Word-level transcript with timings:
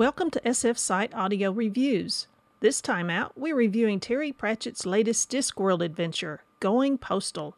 Welcome 0.00 0.30
to 0.30 0.40
SF 0.40 0.78
Site 0.78 1.12
Audio 1.12 1.50
Reviews. 1.50 2.26
This 2.60 2.80
time 2.80 3.10
out, 3.10 3.32
we're 3.36 3.54
reviewing 3.54 4.00
Terry 4.00 4.32
Pratchett's 4.32 4.86
latest 4.86 5.30
Discworld 5.30 5.84
adventure, 5.84 6.42
Going 6.58 6.96
Postal. 6.96 7.54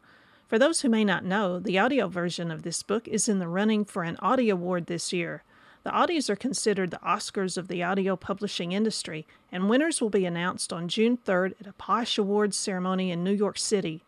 For 0.49 0.59
those 0.59 0.81
who 0.81 0.89
may 0.89 1.05
not 1.05 1.23
know, 1.23 1.57
the 1.57 1.79
audio 1.79 2.09
version 2.09 2.51
of 2.51 2.63
this 2.63 2.83
book 2.83 3.07
is 3.07 3.29
in 3.29 3.39
the 3.39 3.47
running 3.47 3.85
for 3.85 4.03
an 4.03 4.17
Audie 4.17 4.49
Award 4.49 4.87
this 4.87 5.13
year. 5.13 5.43
The 5.85 5.91
Audies 5.91 6.29
are 6.29 6.35
considered 6.35 6.91
the 6.91 6.97
Oscars 6.97 7.57
of 7.57 7.69
the 7.69 7.81
audio 7.81 8.17
publishing 8.17 8.73
industry, 8.73 9.25
and 9.49 9.69
winners 9.69 10.01
will 10.01 10.09
be 10.09 10.25
announced 10.25 10.73
on 10.73 10.89
June 10.89 11.17
3rd 11.25 11.53
at 11.61 11.67
a 11.67 11.71
posh 11.71 12.17
awards 12.17 12.57
ceremony 12.57 13.09
in 13.09 13.23
New 13.23 13.31
York 13.31 13.57
City. 13.57 14.03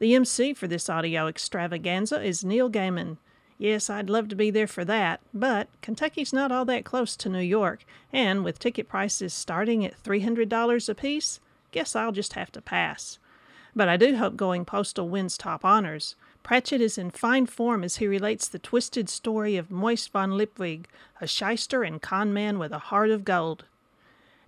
The 0.00 0.16
MC 0.16 0.54
for 0.54 0.66
this 0.66 0.90
audio 0.90 1.28
extravaganza 1.28 2.20
is 2.20 2.44
Neil 2.44 2.68
Gaiman. 2.68 3.18
Yes, 3.60 3.90
I'd 3.90 4.08
love 4.08 4.28
to 4.28 4.34
be 4.34 4.50
there 4.50 4.66
for 4.66 4.86
that, 4.86 5.20
but 5.34 5.68
Kentucky's 5.82 6.32
not 6.32 6.50
all 6.50 6.64
that 6.64 6.86
close 6.86 7.14
to 7.16 7.28
New 7.28 7.40
York, 7.40 7.84
and 8.10 8.42
with 8.42 8.58
ticket 8.58 8.88
prices 8.88 9.34
starting 9.34 9.84
at 9.84 10.02
$300 10.02 10.88
apiece, 10.88 11.40
guess 11.70 11.94
I'll 11.94 12.10
just 12.10 12.32
have 12.32 12.50
to 12.52 12.62
pass. 12.62 13.18
But 13.76 13.86
I 13.86 13.98
do 13.98 14.16
hope 14.16 14.38
Going 14.38 14.64
Postal 14.64 15.10
wins 15.10 15.36
top 15.36 15.62
honors. 15.62 16.16
Pratchett 16.42 16.80
is 16.80 16.96
in 16.96 17.10
fine 17.10 17.44
form 17.44 17.84
as 17.84 17.96
he 17.96 18.06
relates 18.06 18.48
the 18.48 18.58
twisted 18.58 19.10
story 19.10 19.58
of 19.58 19.70
Moist 19.70 20.10
von 20.10 20.38
Lipwig, 20.38 20.86
a 21.20 21.26
shyster 21.26 21.82
and 21.82 22.00
con 22.00 22.32
man 22.32 22.58
with 22.58 22.72
a 22.72 22.78
heart 22.78 23.10
of 23.10 23.26
gold. 23.26 23.64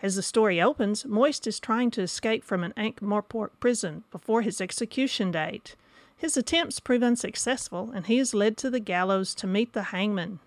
As 0.01 0.17
the 0.17 0.23
story 0.23 0.59
opens, 0.59 1.05
Moist 1.05 1.47
is 1.47 1.61
trying 1.61 1.91
to 1.91 2.01
escape 2.01 2.45
from 2.45 2.65
an 2.65 2.73
Ankh 2.79 3.01
Morpork 3.03 3.51
prison 3.61 4.05
before 4.11 4.41
his 4.41 4.59
execution 4.59 5.33
date. 5.33 5.77
His 6.23 6.37
attempts 6.37 6.79
prove 6.79 7.03
unsuccessful, 7.03 7.91
and 7.93 8.07
he 8.07 8.21
is 8.21 8.33
led 8.33 8.57
to 8.59 8.71
the 8.71 8.79
gallows 8.79 9.35
to 9.35 9.49
meet 9.49 9.73
the 9.73 9.83
hangman. 9.83 10.39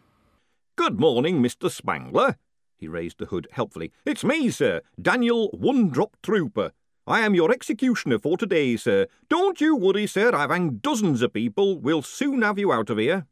Good 0.78 1.02
morning, 1.02 1.44
Mr. 1.44 1.70
Spangler. 1.70 2.38
He 2.78 2.88
raised 2.88 3.18
the 3.18 3.26
hood 3.26 3.50
helpfully. 3.52 3.92
It's 4.06 4.24
me, 4.24 4.50
sir, 4.52 4.80
Daniel 5.02 5.50
One 5.50 5.90
Drop 5.90 6.16
Trooper. 6.24 6.72
I 7.06 7.20
am 7.26 7.36
your 7.36 7.52
executioner 7.52 8.20
for 8.20 8.38
today, 8.38 8.78
sir. 8.78 9.08
Don't 9.28 9.60
you 9.60 9.76
worry, 9.76 10.08
sir. 10.08 10.34
I've 10.34 10.50
hanged 10.50 10.82
dozens 10.82 11.22
of 11.22 11.34
people. 11.34 11.78
We'll 11.78 12.02
soon 12.02 12.42
have 12.42 12.58
you 12.58 12.72
out 12.72 12.90
of 12.90 12.98
here. 12.98 13.26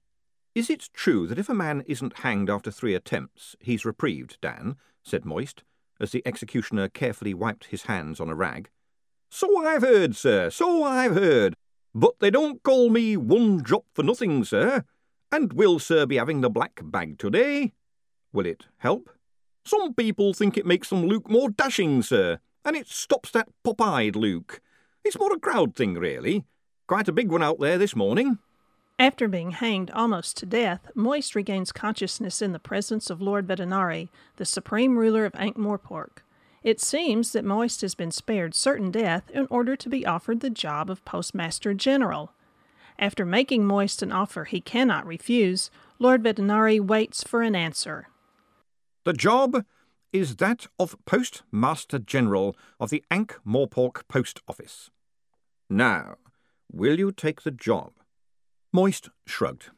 Is 0.54 0.70
it 0.70 0.90
true 0.92 1.28
that 1.28 1.40
if 1.40 1.48
a 1.48 1.54
man 1.54 1.86
isn't 1.88 2.20
hanged 2.20 2.50
after 2.50 2.72
three 2.72 2.94
attempts, 2.94 3.56
he's 3.62 3.86
reprieved, 3.86 4.38
Dan? 4.42 4.76
said 5.02 5.24
Moist, 5.24 5.64
as 5.98 6.12
the 6.12 6.22
executioner 6.26 6.90
carefully 6.90 7.34
wiped 7.34 7.68
his 7.68 7.84
hands 7.84 8.20
on 8.20 8.28
a 8.28 8.36
rag. 8.36 8.70
So 9.32 9.66
I've 9.66 9.82
heard, 9.82 10.18
sir, 10.18 10.50
so 10.50 10.84
I've 10.84 11.16
heard. 11.16 11.56
But 11.96 12.20
they 12.20 12.32
don't 12.32 12.64
call 12.64 12.90
me 12.90 13.18
one 13.18 13.58
drop 13.58 13.86
for 13.94 14.04
nothing, 14.04 14.44
sir. 14.44 14.84
And 15.32 15.54
will 15.54 15.80
sir 15.80 16.06
be 16.06 16.18
having 16.18 16.42
the 16.42 16.50
black 16.50 16.82
bag 16.84 17.20
today? 17.20 17.74
Will 18.32 18.46
it 18.46 18.66
help? 18.78 19.10
Some 19.66 19.94
people 19.94 20.34
think 20.34 20.58
it 20.58 20.66
makes 20.66 20.90
them 20.90 21.08
look 21.08 21.30
more 21.30 21.50
dashing, 21.50 22.02
sir, 22.02 22.40
and 22.66 22.76
it 22.76 22.88
stops 22.88 23.32
that 23.32 23.50
pop-eyed 23.64 24.16
look. 24.16 24.62
It's 25.04 25.20
more 25.20 25.34
a 25.34 25.40
crowd 25.40 25.76
thing, 25.76 25.94
really. 25.96 26.46
Quite 26.88 27.08
a 27.08 27.14
big 27.14 27.30
one 27.30 27.44
out 27.44 27.60
there 27.60 27.78
this 27.78 27.96
morning. 27.96 28.40
After 29.00 29.28
being 29.28 29.52
hanged 29.52 29.90
almost 29.92 30.38
to 30.38 30.46
death, 30.46 30.92
Moist 30.96 31.36
regains 31.36 31.72
consciousness 31.72 32.42
in 32.42 32.52
the 32.52 32.60
presence 32.60 33.10
of 33.10 33.22
Lord 33.22 33.48
Vetinari, 33.48 34.10
the 34.38 34.46
supreme 34.46 34.98
ruler 34.98 35.26
of 35.26 35.34
Ankh-Morpork. 35.36 36.24
It 36.64 36.80
seems 36.80 37.34
that 37.34 37.44
Moist 37.44 37.82
has 37.82 37.94
been 37.94 38.12
spared 38.12 38.56
certain 38.56 38.90
death 38.90 39.30
in 39.32 39.48
order 39.50 39.76
to 39.76 39.90
be 39.90 40.06
offered 40.06 40.40
the 40.40 40.50
job 40.50 40.90
of 40.90 41.04
Postmaster 41.04 41.74
General. 41.74 42.32
After 42.98 43.26
making 43.26 43.66
Moist 43.66 44.02
an 44.02 44.14
offer 44.14 44.46
he 44.46 44.62
cannot 44.62 45.06
refuse, 45.06 45.70
Lord 46.00 46.24
Vetinari 46.24 46.80
waits 46.80 47.22
for 47.22 47.42
an 47.42 47.56
answer. 47.56 48.08
The 49.04 49.14
job 49.14 49.66
is 50.14 50.38
that 50.38 50.68
of 50.80 50.96
Postmaster 51.06 52.00
General 52.00 52.56
of 52.80 52.92
the 52.92 53.04
Ankh 53.12 53.40
Morpork 53.46 54.08
Post 54.08 54.42
Office. 54.48 54.90
Now, 55.70 56.16
will 56.72 56.98
you 56.98 57.12
take 57.12 57.42
the 57.42 57.52
job? 57.52 57.94
Moist 58.72 59.10
shrugged. 59.26 59.72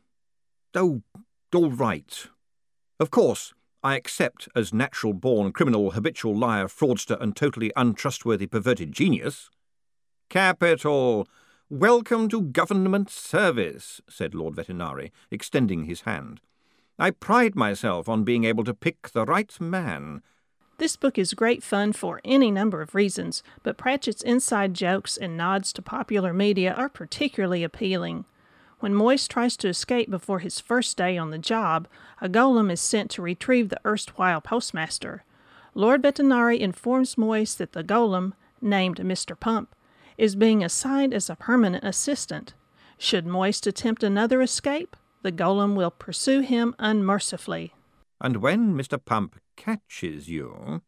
Oh, 0.76 1.02
all 1.54 1.72
right. 1.72 2.28
Of 3.00 3.10
course, 3.10 3.54
I 3.86 3.96
accept 3.96 4.50
as 4.56 4.74
natural 4.74 5.14
born 5.14 5.52
criminal, 5.52 5.92
habitual 5.92 6.36
liar, 6.36 6.66
fraudster, 6.66 7.22
and 7.22 7.36
totally 7.36 7.72
untrustworthy 7.76 8.48
perverted 8.48 8.92
genius. 8.92 9.52
Capital! 10.28 11.28
Welcome 11.70 12.28
to 12.30 12.42
government 12.42 13.12
service, 13.12 14.02
said 14.10 14.34
Lord 14.34 14.56
Vetinari, 14.56 15.12
extending 15.30 15.84
his 15.84 16.02
hand. 16.02 16.42
I 16.98 17.12
pride 17.12 17.56
myself 17.56 18.10
on 18.10 18.24
being 18.24 18.44
able 18.44 18.64
to 18.64 18.74
pick 18.74 19.10
the 19.10 19.24
right 19.24 19.56
man. 19.62 20.24
This 20.80 20.96
book 20.96 21.20
is 21.20 21.36
great 21.36 21.62
fun 21.62 21.94
for 21.94 22.22
any 22.26 22.50
number 22.50 22.82
of 22.82 22.96
reasons, 22.96 23.44
but 23.62 23.78
Pratchett's 23.78 24.24
inside 24.24 24.74
jokes 24.74 25.16
and 25.16 25.38
nods 25.38 25.72
to 25.74 25.84
popular 25.84 26.34
media 26.34 26.74
are 26.74 26.90
particularly 26.90 27.64
appealing. 27.64 28.26
When 28.86 28.94
Moist 28.94 29.32
tries 29.32 29.58
to 29.58 29.68
escape 29.68 30.12
before 30.12 30.38
his 30.38 30.60
first 30.60 30.96
day 30.96 31.18
on 31.18 31.32
the 31.32 31.40
job, 31.40 31.88
a 32.22 32.30
golem 32.30 32.72
is 32.72 32.80
sent 32.80 33.10
to 33.10 33.22
retrieve 33.24 33.70
the 33.70 33.80
erstwhile 33.84 34.42
postmaster. 34.42 35.24
Lord 35.74 36.04
Vetinari 36.04 36.60
informs 36.60 37.18
Moist 37.18 37.58
that 37.58 37.72
the 37.72 37.84
golem, 37.84 38.34
named 38.62 38.98
Mr. 38.98 39.40
Pump, 39.40 39.76
is 40.20 40.36
being 40.36 40.64
assigned 40.64 41.16
as 41.16 41.32
a 41.32 41.36
permanent 41.36 41.84
assistant. 41.84 42.54
Should 43.00 43.26
Moist 43.26 43.66
attempt 43.66 44.04
another 44.04 44.40
escape, 44.44 44.96
the 45.24 45.32
golem 45.32 45.74
will 45.74 45.90
pursue 45.90 46.42
him 46.42 46.76
unmercifully. 46.78 47.74
And 48.22 48.38
when 48.38 48.76
Mr. 48.76 49.04
Pump 49.04 49.40
catches 49.58 50.30
you. 50.30 50.84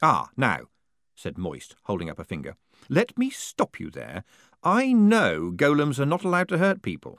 Ah, 0.00 0.30
now, 0.38 0.68
said 1.14 1.36
Moist, 1.36 1.76
holding 1.82 2.08
up 2.08 2.18
a 2.18 2.24
finger, 2.24 2.56
let 2.88 3.18
me 3.18 3.28
stop 3.28 3.78
you 3.78 3.90
there. 3.90 4.24
I 4.64 4.94
know 4.94 5.52
golems 5.54 5.98
are 5.98 6.06
not 6.06 6.24
allowed 6.24 6.48
to 6.48 6.56
hurt 6.56 6.80
people. 6.80 7.18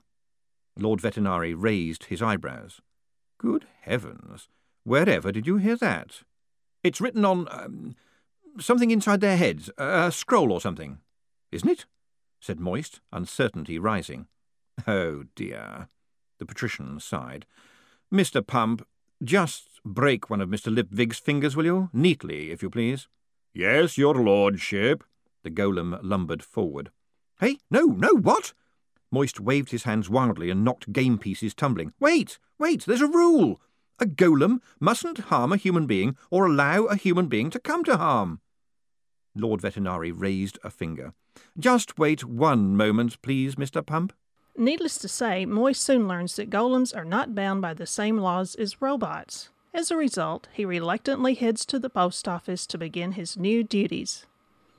Lord 0.78 1.00
Vetinari 1.02 1.54
raised 1.56 2.06
his 2.06 2.22
eyebrows. 2.22 2.82
Good 3.38 3.66
heavens! 3.82 4.48
Wherever 4.84 5.32
did 5.32 5.48
you 5.48 5.58
hear 5.58 5.76
that? 5.78 6.22
It's 6.84 7.00
written 7.00 7.24
on 7.24 7.48
um, 7.52 7.96
something 8.60 8.92
inside 8.92 9.22
their 9.22 9.38
heads, 9.38 9.70
a 9.78 10.12
scroll 10.12 10.52
or 10.52 10.60
something, 10.60 11.00
isn't 11.52 11.70
it? 11.70 11.86
said 12.40 12.60
Moist, 12.60 13.00
uncertainty 13.12 13.80
rising. 13.80 14.28
Oh 14.88 15.24
dear. 15.36 15.88
The 16.40 16.46
patrician 16.46 17.00
sighed. 17.00 17.46
Mr. 18.14 18.46
Pump, 18.46 18.86
just 19.24 19.70
break 19.86 20.30
one 20.30 20.42
of 20.42 20.50
Mr. 20.50 20.74
Lipwig's 20.74 21.20
fingers, 21.20 21.56
will 21.56 21.66
you? 21.66 21.90
Neatly, 21.94 22.52
if 22.52 22.62
you 22.62 22.70
please. 22.70 23.08
Yes, 23.54 23.98
your 23.98 24.16
lordship. 24.16 25.04
The 25.44 25.52
golem 25.52 26.00
lumbered 26.02 26.44
forward. 26.44 26.92
Hey, 27.40 27.60
no, 27.70 27.86
no, 27.86 28.10
what? 28.14 28.54
Moist 29.14 29.40
waved 29.40 29.70
his 29.70 29.84
hands 29.84 30.10
wildly 30.10 30.50
and 30.50 30.66
knocked 30.66 30.92
game 30.92 31.20
pieces 31.20 31.54
tumbling. 31.54 31.94
Wait, 32.00 32.40
wait, 32.58 32.84
there's 32.88 33.00
a 33.00 33.06
rule. 33.06 33.62
A 34.00 34.08
golem 34.08 34.60
mustn't 34.80 35.30
harm 35.30 35.54
a 35.54 35.58
human 35.58 35.86
being 35.86 36.18
or 36.32 36.48
allow 36.48 36.86
a 36.86 36.96
human 36.96 37.28
being 37.28 37.52
to 37.52 37.60
come 37.60 37.84
to 37.84 37.98
harm. 37.98 38.42
Lord 39.36 39.62
Vetinari 39.62 40.12
raised 40.12 40.58
a 40.64 40.72
finger. 40.72 41.14
Just 41.60 42.00
wait 42.00 42.24
one 42.24 42.76
moment, 42.76 43.22
please, 43.22 43.54
Mr. 43.54 43.86
Pump. 43.86 44.14
Needless 44.58 44.98
to 44.98 45.08
say, 45.08 45.46
Moist 45.46 45.84
soon 45.84 46.08
learns 46.08 46.36
that 46.38 46.50
golems 46.50 46.96
are 46.96 47.06
not 47.06 47.36
bound 47.36 47.62
by 47.62 47.76
the 47.76 47.86
same 47.86 48.18
laws 48.18 48.56
as 48.56 48.82
robots. 48.82 49.50
As 49.76 49.92
a 49.92 49.96
result, 49.96 50.48
he 50.52 50.66
reluctantly 50.66 51.36
heads 51.36 51.68
to 51.68 51.78
the 51.78 51.90
post 51.90 52.28
office 52.28 52.66
to 52.66 52.80
begin 52.80 53.12
his 53.12 53.38
new 53.38 53.64
duties. 53.64 54.26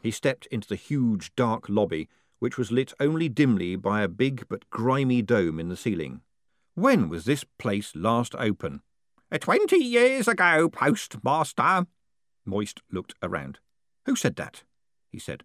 He 0.02 0.10
stepped 0.10 0.46
into 0.46 0.68
the 0.68 0.74
huge, 0.74 1.32
dark 1.36 1.68
lobby 1.68 2.08
which 2.44 2.58
was 2.58 2.70
lit 2.70 2.92
only 3.00 3.26
dimly 3.26 3.74
by 3.74 4.02
a 4.02 4.06
big 4.06 4.44
but 4.50 4.68
grimy 4.68 5.22
dome 5.22 5.58
in 5.58 5.70
the 5.70 5.76
ceiling. 5.78 6.20
When 6.74 7.08
was 7.08 7.24
this 7.24 7.42
place 7.58 7.96
last 7.96 8.34
open? 8.34 8.82
Twenty 9.40 9.78
years 9.78 10.28
ago, 10.28 10.68
postmaster. 10.68 11.86
Moist 12.44 12.82
looked 12.92 13.14
around. 13.22 13.60
Who 14.04 14.14
said 14.14 14.36
that? 14.36 14.62
he 15.10 15.18
said. 15.18 15.44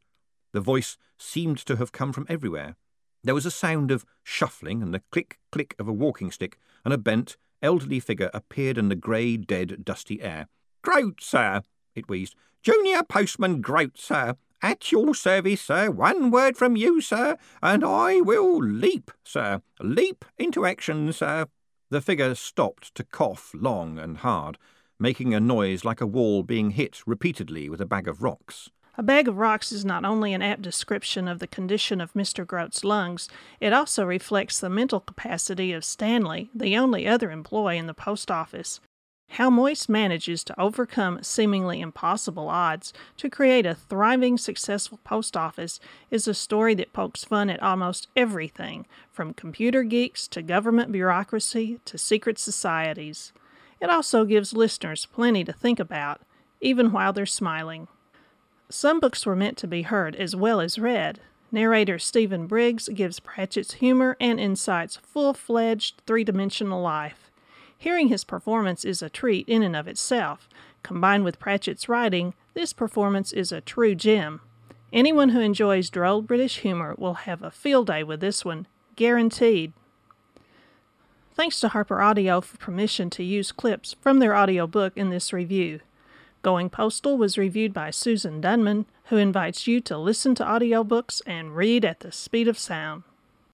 The 0.51 0.59
voice 0.59 0.97
seemed 1.17 1.59
to 1.67 1.77
have 1.77 1.93
come 1.93 2.11
from 2.11 2.25
everywhere. 2.27 2.75
There 3.23 3.33
was 3.33 3.45
a 3.45 3.51
sound 3.65 3.91
of 3.91 4.03
shuffling 4.21 4.83
and 4.83 4.93
the 4.93 5.03
click 5.09 5.39
click 5.53 5.75
of 5.79 5.87
a 5.87 5.93
walking 5.93 6.31
stick, 6.31 6.57
and 6.83 6.93
a 6.93 6.97
bent, 6.97 7.37
elderly 7.61 8.01
figure 8.01 8.29
appeared 8.33 8.77
in 8.77 8.89
the 8.89 8.97
grey, 8.97 9.37
dead, 9.37 9.85
dusty 9.85 10.21
air. 10.21 10.49
Groat, 10.81 11.21
sir, 11.21 11.61
it 11.95 12.09
wheezed. 12.09 12.35
Junior 12.61 13.03
postman 13.03 13.61
Groat, 13.61 13.97
sir. 13.97 14.35
At 14.61 14.91
your 14.91 15.15
service, 15.15 15.61
sir. 15.61 15.89
One 15.89 16.31
word 16.31 16.57
from 16.57 16.75
you, 16.75 16.99
sir, 16.99 17.37
and 17.61 17.83
I 17.83 18.19
will 18.19 18.57
leap, 18.57 19.09
sir. 19.23 19.61
Leap 19.79 20.25
into 20.37 20.65
action, 20.65 21.13
sir. 21.13 21.45
The 21.89 22.01
figure 22.01 22.35
stopped 22.35 22.93
to 22.95 23.05
cough 23.05 23.51
long 23.53 23.97
and 23.97 24.17
hard, 24.17 24.57
making 24.99 25.33
a 25.33 25.39
noise 25.39 25.85
like 25.85 26.01
a 26.01 26.05
wall 26.05 26.43
being 26.43 26.71
hit 26.71 27.01
repeatedly 27.07 27.69
with 27.69 27.79
a 27.79 27.85
bag 27.85 28.07
of 28.07 28.21
rocks. 28.21 28.69
A 28.97 29.03
bag 29.03 29.29
of 29.29 29.37
rocks 29.37 29.71
is 29.71 29.85
not 29.85 30.03
only 30.03 30.33
an 30.33 30.41
apt 30.41 30.61
description 30.61 31.29
of 31.29 31.39
the 31.39 31.47
condition 31.47 32.01
of 32.01 32.11
Mr. 32.11 32.45
Groat's 32.45 32.83
lungs, 32.83 33.29
it 33.61 33.71
also 33.71 34.03
reflects 34.03 34.59
the 34.59 34.69
mental 34.69 34.99
capacity 34.99 35.71
of 35.71 35.85
Stanley, 35.85 36.49
the 36.53 36.77
only 36.77 37.07
other 37.07 37.31
employee 37.31 37.77
in 37.77 37.87
the 37.87 37.93
post 37.93 38.29
office. 38.29 38.81
How 39.33 39.51
Moist 39.51 39.87
manages 39.87 40.43
to 40.45 40.59
overcome 40.59 41.21
seemingly 41.21 41.81
impossible 41.81 42.49
odds 42.49 42.91
to 43.17 43.29
create 43.29 43.65
a 43.65 43.75
thriving, 43.75 44.39
successful 44.39 44.99
post 45.03 45.37
office 45.37 45.79
is 46.09 46.27
a 46.27 46.33
story 46.33 46.73
that 46.75 46.93
pokes 46.93 47.23
fun 47.23 47.49
at 47.49 47.61
almost 47.61 48.07
everything, 48.15 48.87
from 49.11 49.35
computer 49.35 49.83
geeks 49.83 50.27
to 50.29 50.41
government 50.41 50.91
bureaucracy 50.91 51.79
to 51.85 51.97
secret 51.97 52.39
societies. 52.39 53.31
It 53.79 53.91
also 53.91 54.25
gives 54.25 54.53
listeners 54.53 55.05
plenty 55.05 55.43
to 55.43 55.53
think 55.53 55.79
about, 55.79 56.21
even 56.59 56.91
while 56.91 57.13
they're 57.13 57.27
smiling. 57.27 57.87
Some 58.67 58.99
books 58.99 59.27
were 59.27 59.35
meant 59.35 59.57
to 59.59 59.67
be 59.67 59.83
heard 59.83 60.15
as 60.15 60.35
well 60.35 60.59
as 60.59 60.79
read. 60.79 61.19
Narrator 61.51 61.99
Stephen 61.99 62.47
Briggs 62.47 62.89
gives 62.89 63.19
Pratchett's 63.19 63.75
humor 63.75 64.17
and 64.19 64.39
insights 64.39 64.97
full 64.97 65.33
fledged, 65.35 66.01
three 66.07 66.23
dimensional 66.23 66.81
life. 66.81 67.28
Hearing 67.79 68.09
his 68.09 68.25
performance 68.25 68.83
is 68.83 69.01
a 69.01 69.09
treat 69.09 69.47
in 69.47 69.63
and 69.63 69.73
of 69.73 69.87
itself. 69.87 70.49
Combined 70.83 71.23
with 71.23 71.39
Pratchett's 71.39 71.87
writing, 71.87 72.33
this 72.53 72.73
performance 72.73 73.31
is 73.31 73.53
a 73.53 73.61
true 73.61 73.95
gem. 73.95 74.41
Anyone 74.91 75.29
who 75.29 75.39
enjoys 75.39 75.89
droll 75.89 76.21
British 76.21 76.59
humor 76.59 76.93
will 76.97 77.13
have 77.13 77.41
a 77.41 77.49
field 77.49 77.87
day 77.87 78.03
with 78.03 78.19
this 78.19 78.43
one, 78.43 78.67
guaranteed. 78.97 79.71
Thanks 81.33 81.61
to 81.61 81.69
Harper 81.69 82.01
Audio 82.01 82.41
for 82.41 82.57
permission 82.57 83.09
to 83.11 83.23
use 83.23 83.53
clips 83.53 83.95
from 84.01 84.19
their 84.19 84.35
audiobook 84.35 84.97
in 84.97 85.09
this 85.09 85.31
review. 85.31 85.79
Going 86.41 86.69
Postal 86.69 87.17
was 87.17 87.37
reviewed 87.37 87.73
by 87.73 87.91
Susan 87.91 88.41
Dunman, 88.41 88.87
who 89.05 89.15
invites 89.15 89.67
you 89.67 89.79
to 89.81 89.97
listen 89.97 90.35
to 90.35 90.43
audiobooks 90.43 91.21
and 91.25 91.55
read 91.55 91.85
at 91.85 92.01
the 92.01 92.11
speed 92.11 92.49
of 92.49 92.59
sound. 92.59 93.03